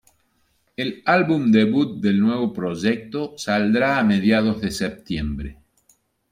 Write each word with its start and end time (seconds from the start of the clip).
El 0.77 1.03
álbum 1.05 1.51
debut 1.51 2.01
del 2.01 2.19
nuevo 2.19 2.51
proyecto 2.51 3.35
saldrá 3.37 3.99
a 3.99 4.03
mediados 4.03 4.59
de 4.59 4.71
Septiembre. 4.71 5.57